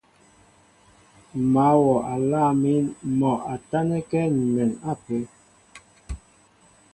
[1.37, 2.83] M̀ mǎl wɔ a lâŋ mín
[3.19, 5.21] mɔ a tánɛ́kɛ́ ǹnɛn ápə́.